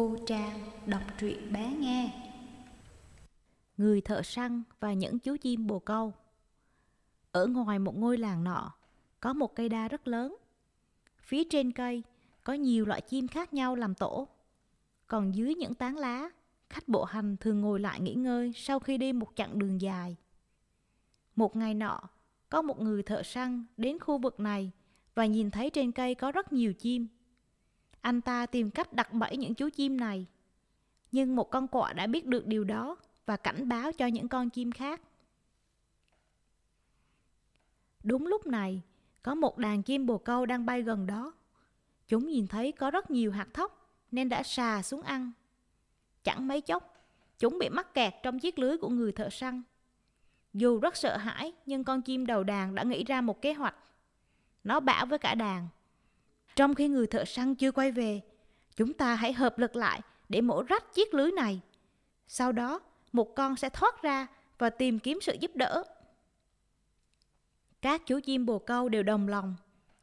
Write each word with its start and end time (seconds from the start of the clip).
Cô 0.00 0.16
Trang 0.26 0.60
đọc 0.86 1.02
truyện 1.18 1.52
bé 1.52 1.72
nghe. 1.78 2.30
Người 3.76 4.00
thợ 4.00 4.22
săn 4.22 4.62
và 4.80 4.92
những 4.92 5.18
chú 5.18 5.36
chim 5.36 5.66
bồ 5.66 5.78
câu. 5.78 6.12
Ở 7.32 7.46
ngoài 7.46 7.78
một 7.78 7.96
ngôi 7.96 8.18
làng 8.18 8.44
nọ, 8.44 8.72
có 9.20 9.32
một 9.32 9.54
cây 9.54 9.68
đa 9.68 9.88
rất 9.88 10.08
lớn. 10.08 10.36
Phía 11.22 11.44
trên 11.44 11.72
cây 11.72 12.02
có 12.44 12.52
nhiều 12.52 12.86
loại 12.86 13.00
chim 13.00 13.28
khác 13.28 13.54
nhau 13.54 13.74
làm 13.76 13.94
tổ. 13.94 14.28
Còn 15.06 15.34
dưới 15.34 15.54
những 15.54 15.74
tán 15.74 15.96
lá, 15.96 16.30
khách 16.70 16.88
bộ 16.88 17.04
hành 17.04 17.36
thường 17.36 17.60
ngồi 17.60 17.80
lại 17.80 18.00
nghỉ 18.00 18.14
ngơi 18.14 18.52
sau 18.56 18.78
khi 18.78 18.98
đi 18.98 19.12
một 19.12 19.32
chặng 19.36 19.58
đường 19.58 19.80
dài. 19.80 20.16
Một 21.36 21.56
ngày 21.56 21.74
nọ, 21.74 22.00
có 22.50 22.62
một 22.62 22.80
người 22.80 23.02
thợ 23.02 23.22
săn 23.22 23.64
đến 23.76 23.98
khu 23.98 24.18
vực 24.18 24.40
này 24.40 24.70
và 25.14 25.26
nhìn 25.26 25.50
thấy 25.50 25.70
trên 25.70 25.92
cây 25.92 26.14
có 26.14 26.32
rất 26.32 26.52
nhiều 26.52 26.74
chim. 26.74 27.08
Anh 28.00 28.20
ta 28.20 28.46
tìm 28.46 28.70
cách 28.70 28.92
đặt 28.92 29.12
bẫy 29.12 29.36
những 29.36 29.54
chú 29.54 29.68
chim 29.68 29.96
này. 29.96 30.26
Nhưng 31.12 31.36
một 31.36 31.50
con 31.50 31.68
quạ 31.68 31.92
đã 31.92 32.06
biết 32.06 32.26
được 32.26 32.46
điều 32.46 32.64
đó 32.64 32.96
và 33.26 33.36
cảnh 33.36 33.68
báo 33.68 33.92
cho 33.92 34.06
những 34.06 34.28
con 34.28 34.50
chim 34.50 34.72
khác. 34.72 35.00
Đúng 38.02 38.26
lúc 38.26 38.46
này, 38.46 38.82
có 39.22 39.34
một 39.34 39.58
đàn 39.58 39.82
chim 39.82 40.06
bồ 40.06 40.18
câu 40.18 40.46
đang 40.46 40.66
bay 40.66 40.82
gần 40.82 41.06
đó. 41.06 41.32
Chúng 42.08 42.28
nhìn 42.28 42.46
thấy 42.46 42.72
có 42.72 42.90
rất 42.90 43.10
nhiều 43.10 43.32
hạt 43.32 43.48
thóc 43.54 43.90
nên 44.10 44.28
đã 44.28 44.42
xà 44.42 44.82
xuống 44.82 45.02
ăn. 45.02 45.32
Chẳng 46.24 46.48
mấy 46.48 46.60
chốc, 46.60 47.04
chúng 47.38 47.58
bị 47.58 47.68
mắc 47.68 47.94
kẹt 47.94 48.14
trong 48.22 48.38
chiếc 48.38 48.58
lưới 48.58 48.78
của 48.78 48.88
người 48.88 49.12
thợ 49.12 49.28
săn. 49.30 49.62
Dù 50.54 50.78
rất 50.80 50.96
sợ 50.96 51.16
hãi, 51.16 51.52
nhưng 51.66 51.84
con 51.84 52.02
chim 52.02 52.26
đầu 52.26 52.44
đàn 52.44 52.74
đã 52.74 52.82
nghĩ 52.82 53.04
ra 53.04 53.20
một 53.20 53.42
kế 53.42 53.52
hoạch. 53.52 53.74
Nó 54.64 54.80
bảo 54.80 55.06
với 55.06 55.18
cả 55.18 55.34
đàn, 55.34 55.68
trong 56.60 56.74
khi 56.74 56.88
người 56.88 57.06
thợ 57.06 57.24
săn 57.24 57.54
chưa 57.54 57.72
quay 57.72 57.92
về, 57.92 58.20
chúng 58.76 58.92
ta 58.92 59.14
hãy 59.14 59.32
hợp 59.32 59.58
lực 59.58 59.76
lại 59.76 60.00
để 60.28 60.40
mổ 60.40 60.62
rách 60.62 60.94
chiếc 60.94 61.14
lưới 61.14 61.32
này. 61.32 61.60
Sau 62.26 62.52
đó, 62.52 62.80
một 63.12 63.34
con 63.36 63.56
sẽ 63.56 63.68
thoát 63.68 64.02
ra 64.02 64.26
và 64.58 64.70
tìm 64.70 64.98
kiếm 64.98 65.18
sự 65.22 65.36
giúp 65.40 65.56
đỡ. 65.56 65.84
Các 67.82 68.06
chú 68.06 68.20
chim 68.20 68.46
bồ 68.46 68.58
câu 68.58 68.88
đều 68.88 69.02
đồng 69.02 69.28
lòng, 69.28 69.56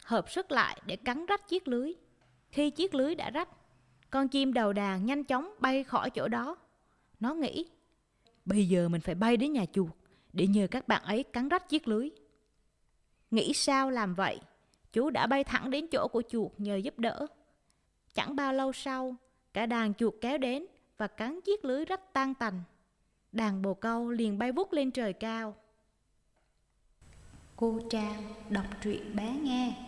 hợp 0.04 0.32
sức 0.32 0.52
lại 0.52 0.82
để 0.86 0.96
cắn 0.96 1.26
rách 1.26 1.48
chiếc 1.48 1.68
lưới. 1.68 1.94
Khi 2.50 2.70
chiếc 2.70 2.96
lưới 2.96 3.16
đã 3.16 3.30
rách, 3.30 3.50
con 4.10 4.28
chim 4.28 4.54
đầu 4.54 4.74
đàn 4.74 5.06
nhanh 5.06 5.24
chóng 5.24 5.54
bay 5.60 5.84
khỏi 5.84 6.10
chỗ 6.10 6.28
đó. 6.28 6.58
Nó 7.20 7.34
nghĩ, 7.34 7.66
bây 8.46 8.68
giờ 8.68 8.90
mình 8.90 9.02
phải 9.02 9.16
bay 9.16 9.38
đến 9.38 9.54
nhà 9.54 9.66
chuột 9.74 9.92
để 10.34 10.48
nhờ 10.48 10.68
các 10.72 10.88
bạn 10.88 11.04
ấy 11.04 11.24
cắn 11.24 11.50
rách 11.50 11.70
chiếc 11.70 11.88
lưới. 11.88 12.10
Nghĩ 13.32 13.54
sao 13.54 13.90
làm 13.92 14.16
vậy? 14.16 14.40
Chú 14.94 15.10
đã 15.10 15.28
bay 15.28 15.44
thẳng 15.44 15.70
đến 15.70 15.88
chỗ 15.88 16.08
của 16.08 16.24
chuột 16.30 16.52
nhờ 16.58 16.76
giúp 16.76 17.00
đỡ. 17.00 17.28
Chẳng 18.14 18.36
bao 18.36 18.54
lâu 18.54 18.74
sau, 18.74 19.16
cả 19.54 19.66
đàn 19.66 19.94
chuột 19.94 20.14
kéo 20.22 20.38
đến 20.38 20.66
và 20.98 21.08
cắn 21.08 21.42
chiếc 21.42 21.66
lưới 21.66 21.86
rách 21.86 22.14
tan 22.14 22.34
tành. 22.34 22.62
Đàn 23.32 23.62
bồ 23.62 23.74
câu 23.74 24.10
liền 24.10 24.38
bay 24.38 24.52
vút 24.52 24.74
lên 24.74 24.92
trời 24.92 25.14
cao. 25.14 25.56
Cô 27.56 27.80
Trang 27.90 28.24
đọc 28.50 28.66
truyện 28.84 29.16
bé 29.16 29.32
nghe. 29.44 29.87